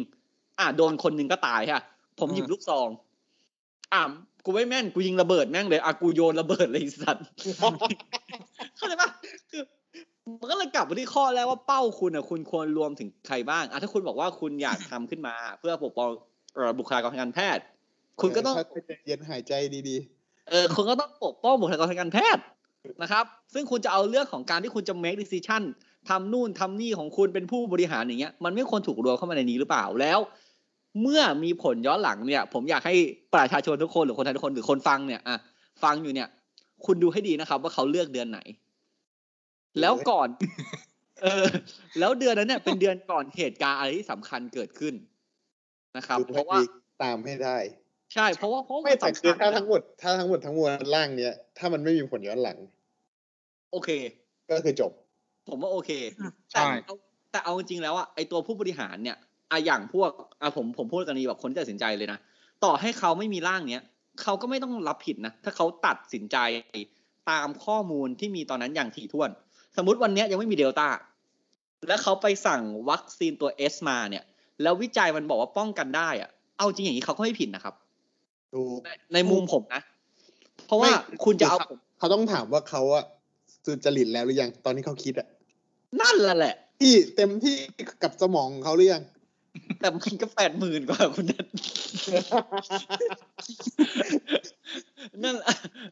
[0.62, 1.82] อะโดนคนหนึ่งก็ตายค่ะ
[2.20, 2.90] ผมหยิบลูกซอง
[3.94, 4.04] อะ
[4.46, 7.24] กูไม่แม่นกูยิงระเบิดแม่งเลยอะกูโยนระเบิดเลยไอ้สัตว์
[8.76, 9.10] เข้าใจปะ
[9.52, 9.64] คือ
[10.40, 16.10] มันก็เลยกลับมาที่ข้อแรกว่าเป้าคุณอะคุณควรรวมถึงใครบ้างอะถ้าคุณบอกว่าคุณอยากทำขึ้นมา เพื่อปกป้อง
[16.56, 17.64] เอ่อบุคลากรทางการแพทย์
[18.22, 19.54] คุณก็ต้องค่ยๆใจเย็นหายใจ
[19.90, 19.98] ดี
[20.50, 22.44] เออคุณก็ต้องปกป้องบุคลากรทางการแพทย์
[23.02, 25.62] นะครับ ซึ่งคุณจะเอาเรื่องของการที่คุณจะ make decision
[26.10, 30.20] ทำนู่นทำนี่ของคุณเป็นผู้บริหารอย่างเงี้ย มันไม่ควรถูกรวมเข้ามาในนี้หรือเปล่าแล้ว
[31.02, 32.96] เมื่อมีผลย้อนหลังเนี่ย ผมอยากให้
[33.36, 35.38] ประชาชนทุกคนหรือคนไทยทุกคนหรือคนฟังเนี่ยอะ
[35.84, 36.28] ฟังอยู่เนี่ย
[36.86, 38.40] คุณดูให้ดีนะครับ ว่าเขาเลือกเดือนไหน
[39.80, 40.28] แล้วก่อน
[41.22, 41.46] เออ
[42.00, 44.94] แล้วเดือนนั้นเนี่ยเป็นเดือนก่อนเหตุการณ์อะไรที่สำคัญเกิดขึ้น
[45.98, 46.66] นะครับๆดูเพให้ราะว่าดี
[47.04, 47.58] ตามให้ได้
[48.14, 52.58] ใช่ เพราะว่าเพราะว่าไม่แต่นคือสำถ้าญทั้งหมดถ้าทั้งหมดทั้งมวลล่างเนี้ยถ้ามันไม่มีผลย้อนหลัง
[53.72, 53.90] โอเค
[54.52, 54.92] ก็คือจบ
[55.50, 55.92] ผมว่าโอเค
[56.52, 56.96] ใช่แต่เอา
[57.32, 59.18] แต่เอาจริงๆแล้วอะไอตัวผู้บริหารเนี่ย
[59.52, 60.12] อะอย่างพวก
[60.42, 62.20] อะผมผมพูดกันนี้แบบคนที่ตัดสินใจเลยนะ
[62.64, 63.84] ต่อให้เขาไม่มีร่างเนี้ย
[64.22, 66.38] เขาก็ไม่ต้องรับผิดนะถ้าเขาตัดสินใจ
[67.30, 69.30] ตามข้อมูลที่มีตอนนั้นอย่างถี่ถ้วน
[69.78, 70.88] สมมติวันเนี้ยยังไม่มีเดลต้า
[71.88, 74.24] แล้วเขาไปสั่งวัคซีนตัวเอสมาเนี่ย
[74.62, 77.76] แล้ววิจัยมันบอกว่าป้องกันได้อะเอาจริงอย่างนี้เขาก็ไม่ผิดนะครับ
[78.54, 79.82] ดูในในมุมผมนะ
[80.68, 80.90] เพราะว่า
[81.26, 83.04] คุณจะเอาผมเขาต้องถามว่าเขาอะ
[83.66, 85.28] สุจริตแล้วหรือยังตอนที่เขาคิดอะ
[86.02, 87.56] นั่นแหละแหละที่เต็มที่
[88.04, 89.04] กับสมองของเขาหรือยัง
[89.82, 91.46] แต่มันก็แปดหมื่นกว่าคุณนัท
[95.24, 95.36] นั่น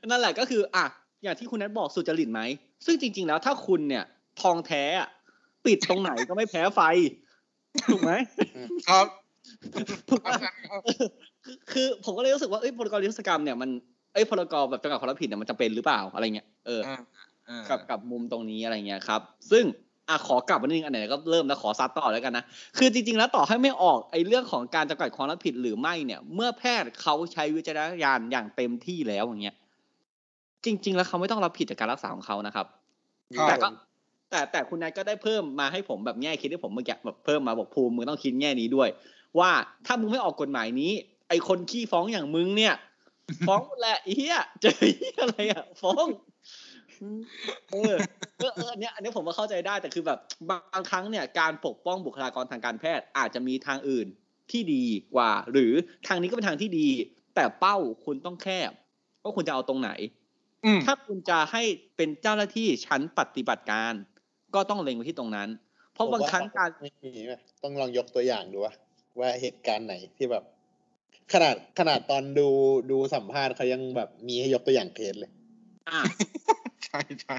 [0.10, 0.86] นั่นแหละก็คืออะ
[1.24, 2.42] อย่างที่คุณนัทบอกสุจริตไหม
[2.86, 4.04] ซึ่งจริง ๆ แล้วถ้าคุณเนี่ย
[4.42, 5.10] ทองแท้อะ
[5.66, 6.82] ปิดตรงไหนก็ไม่แพ้ไฟ
[7.92, 8.12] ถูกไหม
[8.88, 9.06] ครับ
[10.10, 11.08] ถูกครัปะบครับคือ
[11.72, 13.70] คือผมก็เลยรู้สึกว่าเอ้ยพรกนิรโทษกรรมเนี่ยมัน
[14.14, 16.98] เอ้ยพรกแบบจำกัดความรับผิดเนี่ยมันจะเป็นหรือเปล่าอะไรเงี้ยเอออ่า
[17.50, 19.22] อ่ากับกับมุมตรงนี้อะไรเงี้ยครับ
[19.52, 19.64] ซึ่ง
[20.10, 22.44] อะขอกลับมานิดนึงอันไหนก็เริ่มแล้วขอซัดต่อแล้วกันนะ
[22.78, 29.56] คือจริงๆแล้วต่อให้ไม่ออกไอ้เรื่องของการจำกัดความรับผิดหรือไม่เนี่ย เมื่อแพทย์เขาใช้วิจารณญาณอย่างเต็มที่แล้วอย่างเงี้ย
[30.66, 32.66] จริง ๆ แล้วเขาไม่ต้องรับผิดจากการรักษาของเขานะครับ
[33.38, 33.68] ครับแต่ก็
[34.30, 38.90] แต่แต่คุณนายก็ได้เพิ่มมาให้ผมแบบแง่คิดที่ผมเมื่อกี้แบบเพิ่มมาบอกภูมิมึงต้องคิดแง่นี้ด้วย
[39.40, 39.52] ว่า
[39.86, 40.92] ถ้ามึงไม่ออกกฎหมายนี้
[41.30, 42.76] ไอคนขี้ฟ้องอย่างมึงเนี่ย
[43.48, 46.06] ฟ้องหมดแหละไอ้เหี้ยเจอเหี้ยอะไรอะฟ้อง
[47.72, 47.96] เออ
[48.38, 54.08] เออเอออันเนี้ยอันเนี้ยผมก็เข้าใจได้แต่คือแบบบางครั้งเนี่ยการปกป้องบุคลากรทางการแพทย์อาจจะมีทางอื่น
[54.52, 54.86] ที่ดี
[55.16, 55.74] กว่า หรือ
[56.08, 56.88] ทางนี้ก็เป็นทางที่ดี
[57.36, 58.72] แต่เป้าคุณต้องแคบ
[59.24, 59.92] ว่าคุณจะเอาตรงไหน
[60.66, 61.64] อืมถ้าคุณจะให้
[61.98, 63.94] เป็นเจ้าหน้าที่ชั้นปฏิบัติการ
[64.56, 65.50] ก็ต้องเล็งไปที่ตรงนั้น
[65.94, 68.74] เพราะบางครั้งการไม่มีว่ะต้องลองยกตัวอย่างดูว่า
[69.20, 70.44] ว่าเหตุการณ์ไหนที่แบบ
[71.34, 72.50] ขนาดขนาดตอนดู
[72.92, 75.39] ดูสัมภาษณ์เขายังแบบมีให้ยกตัวอย่างเคสเลยอะ
[76.86, 77.38] ใช่ใช่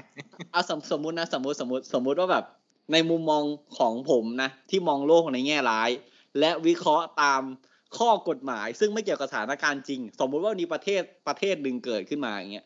[0.51, 2.45] เอาสมสมมุตินะสมมติสมมติสมมุติว่าแบบ
[2.91, 3.43] ในมุมมอง
[3.77, 5.89] ของผมนะ ที่มองโลกในแง่ร้าย
[6.39, 7.41] และวิเคราะห์ตาม
[7.97, 12.65] ข้อกฎหมาย ซึ่งไม่เกี่ยวกับสถานการณ์จริง สมมุติว่ามีประเทศประเทศหนึ่งเกิดขึ้นมาอย่างเงี้ย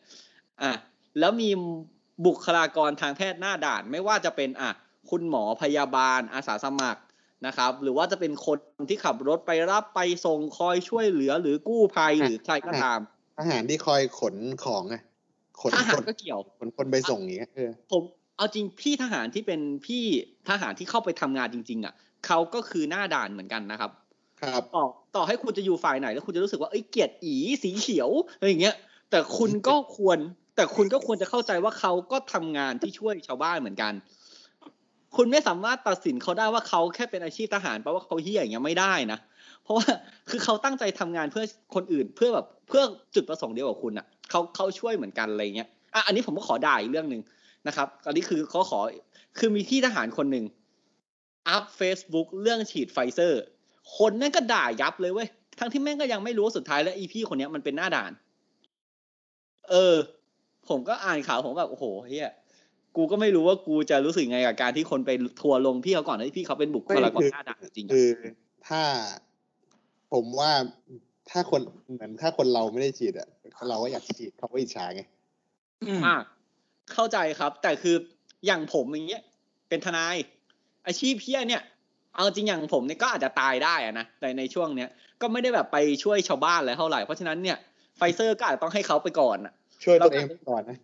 [0.62, 0.72] อะ
[1.18, 1.50] แล้วมี
[2.26, 4.70] บุคลากรทางแพทย์หน้าด่านไม่ว่าจะเป็นอะ
[5.10, 7.02] คุณหมอพยาบาลอาสาสมัคร
[7.46, 13.00] นะครับ หรือว่าจะเป็นคนที่ขับรถไปรับไปส่งคอยช่วยเหลือหรือกู้ภัยหรือใครก็ตาม
[13.38, 14.96] ทหารที่คอยขนของไง
[15.60, 18.02] ขนทหาครนก็เกี่ยวขนคนไปส่งอย่างเงี้ยเออผม
[18.36, 20.04] เอาจริงพี่ทหารที่เป็นพี่
[20.48, 21.94] ทหารที่เข้าไปทำงานจริง ๆ อะ
[22.26, 23.90] เขาก็คือหน้าด่านเหมือนกันนะครับ
[24.42, 24.84] ครับต่อ
[25.16, 28.74] ต่อให้คุณจะอยู่ฝ่ายไหน แล้วคุณจะรู้สึกว่าเอ้ยเกลียดอีสีเขียวอะไรอย่างเงี้ย
[29.10, 30.18] แต่คุณก็ควร
[30.56, 33.92] แต่คุณก็ควรจะเข้าใจว่าเขาก็ทำงานที่ช่วยชาวบ้านเหมือนกัน
[35.16, 39.18] คุณไม่สามารถตัดสินเขาได้ว่าเขาแค่เป็นอาชีพทหารแปลว่าเขาเหี้ยอย่างเงี้ยไม่ได้นะ
[39.62, 39.86] เพราะว่า
[40.30, 42.82] คือเขาตั้งใจทำงานเพื่อคนอื่นเพื่อแบบเพื่อ
[43.14, 47.22] จุดประสงค์เดียวกับคุณอะ เขาเขาช่วยเหมือนกันอะไรเงี้ยอะอันนี้ผมก็ขอด่าอีกเรื่องหนึ่ง
[47.66, 48.80] นะครับอันนี้คือเขาขอ
[49.38, 50.44] คือมีที่ทหารคนหนึ่ง
[51.48, 53.42] อัพ Facebook เรื่องฉีดไฟเซอร์
[53.96, 58.12] คนแม่งก็ด่ายับเลยเว้ยทั้งที่แม่งก็ยังไม่รู้ว่าสุดท้ายแล้วอีพี่คนเนี้ยมันเป็นหน้าด่าน
[59.70, 59.96] เออ
[60.68, 62.32] ผมก็อ่านข่าวผมแบบโอ้โหเฮีย
[62.96, 65.10] กูก็ไม่รู้ว่ากูจะรู้สึกไงกับการที่คนไป
[65.40, 68.34] ทัวร์ลงพี่เขาก่อนที่พี่เขาเป็นบุคลากรหน้าด่านจริงๆคือะอ
[68.68, 68.82] ถ้า
[70.12, 70.52] ผมว่า
[71.30, 71.60] ถ้าคน
[71.92, 73.28] เหมือนถ้าคนเราไม่ได้ฉีดอะ
[73.68, 75.02] เราก็อยากฉีดเขาก็อิจฉาไง
[75.88, 76.16] อืมอะ
[76.92, 77.96] เข้าใจครับ แต่คือ
[78.46, 79.22] อย่างผมอย่างเงี้ย
[79.68, 80.16] เป็นทนาย
[80.86, 81.62] อาชีพเพี้ยเนี่ย
[82.14, 84.88] เอาจริงอย่างผมเนี่ยก็อาจจะตายได้อะนะแต่ในช่วงเนี้ย
[85.20, 87.56] ก็ไม่ได้แบบไปช่วยชาวบ้านอะไรเท่าไหร่เพราะฉะนั้นเนี่ย
[87.96, 89.52] ไฟเซอร์ก็อาจจะต้องให้เขาไปก่อนอะ
[89.84, 90.78] ช่วยตัวเองก่อนนะ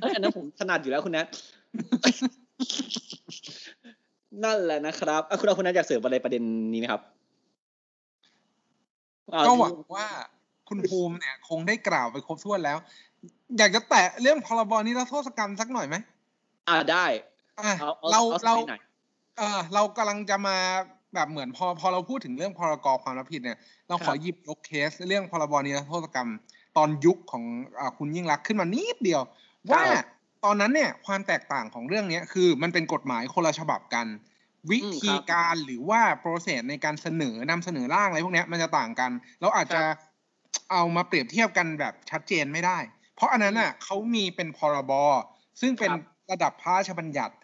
[0.00, 1.26] เอ้ยอันนั้นผมถนัดอยู่แล้วคุณแนท
[4.44, 7.21] นั่นแหละนะครับอะคุณเอาคุณแนทอยากเสริมอะไรประเด็นนี้ไหมครับอ่า
[9.46, 10.06] ก็หวังว่า
[10.68, 12.78] คุณภูมิเนี่ย คงได้กล่าวไปครบถ้วนแล้ว
[13.58, 15.96] อยากจะแตะเรื่องพรบนิรโทษกรรมสักหน่อยไหม
[16.68, 17.04] อ่าได้
[17.60, 18.76] อะเอาเอาเราเอาสเราไตล์ไหน
[19.38, 20.56] เออเรากำลังจะมา
[21.14, 23.58] แบบเหมือนพอพอเราพูดถึงเรื่องพรกความรับผิดเนี่ย
[23.88, 26.30] เราขอหยิบยกเคสเรื่องพรบนิรโทษกรรม
[26.76, 27.44] ตอนยุคของ
[27.78, 29.22] อาคุณยิ่งรักษณ์ขึ้นมานิดเดียว
[29.72, 29.82] ว่า
[30.44, 34.06] ตอนนั้นเนี่ยความแตกต่างของเรื่องเนี้ยคือมันเป็นกฎหมายคนละฉบับกัน
[34.70, 39.82] วิธีการหรือว่าโปรเซสในการเสนอนำเสนอร่างอะไรพวกเนี้ยมันจะต่างกันเราอาจจะ
[40.70, 42.78] เอามาเปรียบเทียบกันแบบชัดเจนไม่ได้
[43.16, 44.92] เพราะอันนั้นอะเขามีเป็นพรบ
[45.60, 45.92] ซึ่งเป็น
[46.30, 47.34] ระดับพระราชบัญญัติ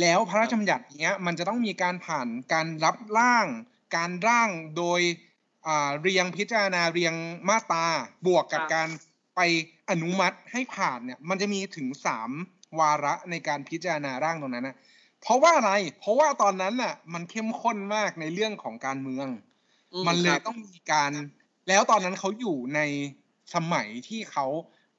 [0.00, 3.46] แล้วพระราชบัญญัติเนี้ยมันจะต้องมีการผ่านการรับร่าง
[3.96, 5.00] การร่างโดย
[5.66, 7.14] อ่าเรียงพิจารณาเรียง
[7.48, 7.86] มาตรา
[8.26, 8.88] บวกกับการ
[9.36, 9.40] ไป
[9.90, 12.30] อนุมัติให้ผ่านเนี่ย มันจะมีถึงสาม
[12.80, 14.76] วาระในการพิจารณาร่างตรงนั้นนะ
[15.22, 19.28] เพราะว่าอะไร เพราะว่าตอนนั้นน่ะ มันเข้มข้นมากในเรื่องของการเมือง
[19.94, 21.12] อืมันเลคยรับต้องมีการ
[21.68, 22.80] แล้วตอนนั้นเขาอยู่ใน
[23.54, 24.46] สมัยที่เขา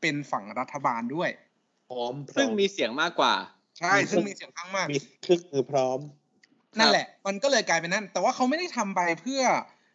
[0.01, 1.29] เป็นฝั่งรัฐบาลด้วย
[1.89, 3.34] พร้อมซึ่งมีเสียงมากกว่า
[3.79, 5.99] ใช่ ซึ่งมีเสียงข้างมากมีเครื่องมือพร้อม
[6.79, 9.41] นั่นแหละ มันก็เลยกลายเป็นนั่น แต่ว่าเขาไม่ได้ทำไปเพื่อ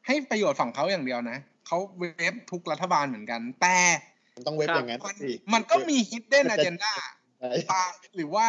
[0.07, 3.79] ให้ประโยชน์ฝั่งเขาอย่างเดียวนะเขาเวฟทุกรัฐบาลเหมือนกัน แต่
[4.37, 6.95] มันต้องเว็บครับอย่างนั้นมันสิมันก็มี hidden agenda
[7.39, 7.83] ใช่ตา
[8.17, 8.47] หรือว่า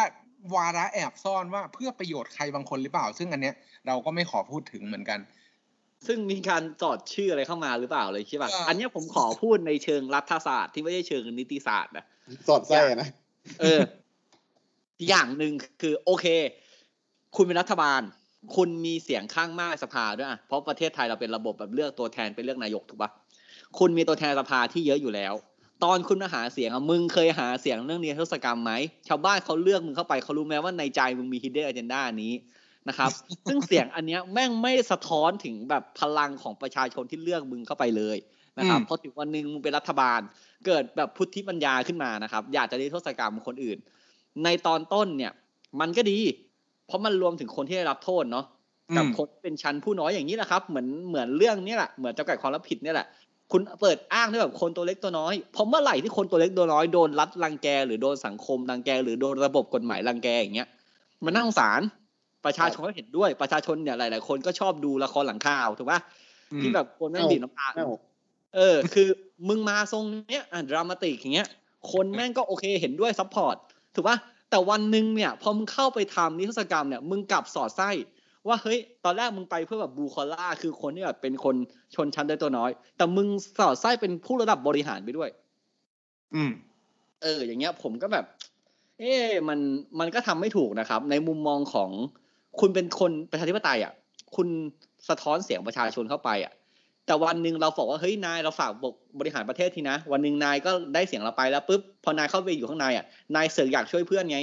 [0.54, 3.54] วาระแอบซ่อนว่าเพื่อประโยชน์ใครบางคนหรือเปล่า ซึ่งอันเนี้ย
[3.86, 5.18] เราก็ไม่ขอพูดถึงเหมือนกัน
[6.06, 12.04] ซึ่งมีการสอดชื่ออะไรเข้ามาหรือเปล่าเลยใช่ป่ะเอออัอันเนี้ยผมขอพูดในเชิงรัฐศาสตร์ที่ไม่ใช่เชิงนิติศาสตร์นะ
[12.48, 13.08] สอดไส้อะนะ
[13.60, 13.80] เออ
[15.08, 16.26] อย่างหนึ่งคือโอเค
[17.36, 18.00] คุณเป็นรัฐบาล
[18.56, 23.10] คุณมีเสียงข้างมากในสภาด้วยอะเพราะประเทศไทยเราเป็นระบบแบบเลือกตัวแทนไปเลือกนายกถูกปะ
[23.78, 25.34] คุณมีตัวแทนสภาที่เยอะอยู่แล้ว
[25.84, 28.72] ตอนคุณมาหาเสียงอะมึงเคยหาเสียงเรื่องนิรโทษกรรมไหม
[29.08, 32.32] ชาวบ้านเขาเลือกมึงเข้าไปเขารู้ไหมว่าในใจมึงมี hidden agenda นี้
[32.88, 33.10] นะครับ
[33.48, 38.16] ซึ่งเสียงอันเนี้ยแม่งไม่สะท้อนถึงแบบพลังของประชาชนที่เลือกมึงเข้าไปเลย
[38.58, 40.20] นะครับอืมพอถึงวันหนึ่งมึงเป็นรัฐบาล
[40.66, 43.78] เกิดแบบพุทธิปัญญาขึ้นมานะครับ อยากจะนิรโทษกรรมคนอื่น
[44.44, 45.32] ในตอนต้นเนี่ย
[45.80, 46.18] มันก็ดี
[46.86, 48.46] เพราะมันรวมถึงคนที่ได้รับโทษเนาะ
[48.96, 53.06] กับอืมคนที่เป็นชั้นผู้น้อยอย่างนี้แหละครับ เหมือนเหมือนเรื่องนี้แหละเหมือนจำกัดความรับผิดเนี่ยแหละ
[53.52, 60.68] คุณเปิดอ้างด้วยแบบคนตัวเล็กตัวน้อยเพราะเมื่อไหร่ที่คนตัวเล็กตัวน้อยโดนรัดรังแก หรือโดนสังคมรังแก หรือโดนระบบกฎหมายรังแกอย่างเงี้ย
[61.24, 61.80] มันน่าสงสาร
[62.44, 66.00] ประชาชนก็เห็นด้วยประชาชนเนี่ยหลาย ๆ คนก็ชอบดูละครหลังข่าวถูกปะ
[66.60, 67.88] ที่แบบคนแม่งเอ้าดีดน้ำตาเอ้า
[68.56, 69.08] เออ คือ
[69.48, 71.48] มึงมาทรงเนี้ยอะ dramatic อย่างเงี้ย
[71.92, 73.56] คนแม่งก็โอเคเห็นด้วย support
[73.94, 74.16] ถูกปะ
[74.50, 77.90] แต่วันหนึ่งเนี่ย พอมึงเข้าไปทำนิรโทษกรรมเนี่ยมึงกลับสอดไส้
[78.48, 81.56] ว่าเฮ้ยตอนแรกมึงไปเพื่อแบบบุคลากรคือคนที่แบบเป็นคน
[81.94, 83.28] ชนชั้นได้ตัวน้อย แต่มึง
[83.58, 85.30] สอดไส้เป็นผู้ระดับบริหารไปด้วย
[86.34, 86.50] อืม
[87.22, 88.24] เออ อย่างเงี้ย ผมก็แบบ
[88.98, 89.58] เอ๊ะมัน
[90.00, 91.90] มันก็ทำไม่ถูกนะครับ ในมุมมองของ
[92.60, 93.92] คุณเป็นคนประชาธิปไตยอะ
[94.36, 94.48] คุณ
[95.08, 96.52] สะท้อนเสียงประชาชนเข้าไปอะ
[97.06, 98.72] แต่วันหนึ่งเราบอกว่าเฮ้ยนายเราฝาก
[99.18, 103.04] บริหารประเทศทีนะ วันหนึ่งนายก็ได้เสียงเราไปแล้วปุ๊บพอนายเข้าไปอยู่ข้างในอะ
[103.36, 104.38] นายเสือกอยากช่วยเพื่อนไง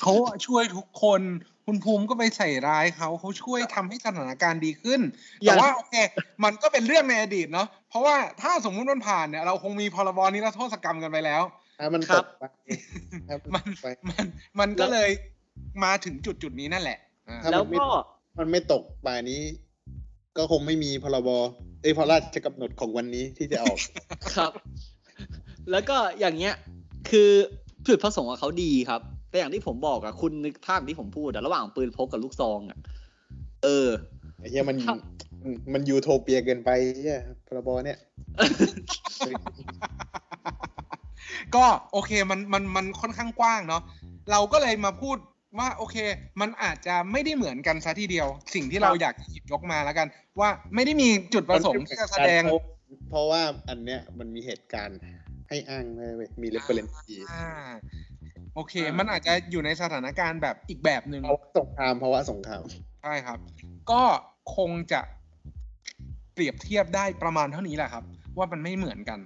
[0.00, 0.12] เขา
[0.46, 1.20] ช่วยทุกคน
[1.66, 5.00] คุณภูมิก็ไปใส่ร้ายเขาเขาช่วยทำให้สถานการณ์ดีขึ้น
[5.42, 5.94] อย่าแต่ว่าโอเค
[6.44, 11.42] มันก็เป็นเรื่องในอดีตเนาะเพราะว่าถ้าสมมุติมันผ่านเนี่ยเราคงมีพรบนิรโทษกรรมกันไปแล้ว
[11.78, 12.44] ถ้ามันครัตบกไป
[13.28, 14.26] ถ้ามัมันนไปมัน
[14.60, 15.10] มันก็เลย
[15.84, 16.98] มาถึงจุดจุดๆนี้นั่นแหละ
[17.28, 17.86] อ่าถ้าแล้วก็
[18.38, 19.40] มันไม่ตกป่านนี้
[20.36, 21.28] ก็คงไม่มีพรบ
[21.82, 23.78] เอ้ยพระราชกำหนดของวันนี้ที่จะออก
[24.36, 24.52] ครับ
[25.70, 26.54] แล้วก็อย่างเงี้ย
[27.10, 27.30] คือ
[27.88, 29.00] จุดประสงค์ของเขาดีครับ
[29.32, 32.78] แต่อย่างที่ผมบอกอะคุณนึกภาพที่ผมพูดอะระหว่างปืนพกกับลูกซองอะ
[33.62, 33.88] เออ
[34.38, 34.96] ไอ้เหี้ยมันครับ
[35.42, 36.70] มันมัน u topia เกินไป
[37.02, 37.98] เหี้ยพรบเนี่ย
[41.54, 43.82] ก็โอเคมันมันมันค่อนข้างกว้างเนาะ
[44.30, 45.16] เราก็เลยมาพูด
[45.58, 45.96] ว่าโอเค
[46.40, 50.06] มันอาจจะไม่ได้เหมือนกันซะทีเดียว สิ่งที่เราอยากหยิบยกมาแล้วกัน
[50.40, 52.42] ว่าไม่ได้มีจุดประสงค์ที่จะแสดง
[53.10, 54.98] เพราะว่าอันเนี้ยมันมีเหตุการณ์
[55.48, 56.94] ให้อ้างเลยเว้ยมี reference
[57.30, 57.46] อ่า
[58.54, 62.62] โอเค มันอาจจะอยู่ในสถานการณ์แบบอีกแบบหนึ่งภาวะสงครามภาวะสงคราม
[63.02, 63.38] ใช่ครับ
[63.90, 64.02] ก็
[64.56, 65.00] คงจะ
[66.34, 68.04] เปรียบเทียบได้ประมาณเท่านี้แหละครับ
[68.36, 69.18] ว่ามันไม่เหมือนกัน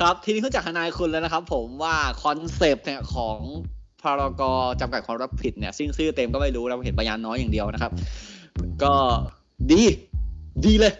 [0.00, 3.38] ครับทีนี้เขาจากทนายคุณแล้วนะครับ ผมว่าคอนเซปต์เนี่ยของ
[4.02, 4.42] พรก
[4.80, 7.92] จำกัดความรับผิดเนี่ยซึ่งชื่อเต็มก็ไม่รู้เราเห็นพยานน้อยอย่างเดียวนะครับ
[8.82, 8.94] ก็
[9.72, 9.82] ดี
[10.64, 10.92] ดีเลย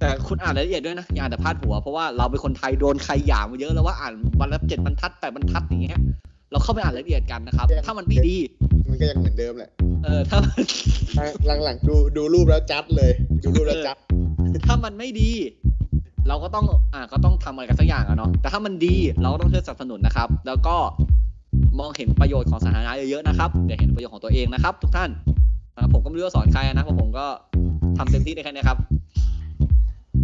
[0.00, 6.00] แต่คุณอ่านรายละเอียดด้วยนะอย่าอ่านแต่พาดหัวเพราะว่าเราเป็นคนไทยโดนใครหยามมาเยอะแล้วว่าอ่านวันละเจ็ดบรรทัดแปดบรรทัดอย่างเงี้ย
[6.50, 8.36] เราเข้าไปอ่านรายละเอียดกันนะครับ ถ้ามันไม่ดี
[8.88, 9.70] มันก็ยังเหมือนเดิมแหละ
[10.04, 10.38] เออถ้า
[11.64, 13.10] หลังๆดูดูรูปแล้วจัดเลย
[13.44, 13.96] ดูรูปแล้วจัด
[14.66, 15.30] ถ้ามันไม่ดี
[16.28, 20.76] เราก็ต้องอ่าก็ต้องทำอะไรกันสักอย่างอะเนาะแต่ถ้ามันดีเราก็ต้องช่วยสนับสนุนนะครับ แล้วก็
[21.78, 25.10] มองเห็นประโยชน์ของสาธารณะเยอะๆนะครับอย่าเห็นประโยชน์ของตัวเองนะครับ ทุกท่าน
[25.74, 27.26] นะครับผมก็ไม่รู้ว่าสอนใครนะเพราะผมก็
[27.98, 28.78] ทำเต็มที่ได้แค่นี้ครับ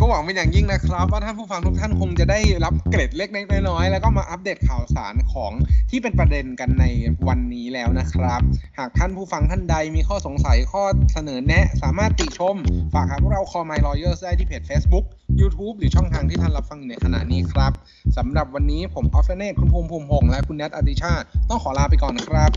[0.04, 5.52] ก็หวังเป็นอย่างยิ่งนะครับ ว่าท่านผู้ฟังทุกท่านคงจะได้รับเกร็ดเล็กๆน้อยๆแล้วก็มาอัปเดตข่าวสารของ
[5.90, 6.84] ที่เป็นประเด็นกันใน
[7.28, 8.40] วันนี้แล้วนะครับ
[8.78, 12.54] หากท่านผู้ฟังท่านใดมีข้อสงสัยข้อเสนอแนะ สามารถติชม
[12.94, 15.04] ฝากหาพวกเรา Call My Lawyers ได้ที่เพจ Facebook
[15.40, 17.72] YouTube หรือช่องทางที่ท่านรับฟังอยู่ในขณะนี้ครับ
[18.16, 22.50] สำหรับวันนี้ผมออฟเฟเนตคุณภูมิภูมิพงษ์และคุณแนทอติชาติต้องขอลาไปก่อนนะครับ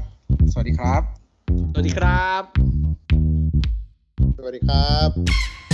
[0.51, 1.01] สวัสดีครับ
[1.71, 2.41] สวัสดีครับ
[4.37, 5.64] สวัสดีครับ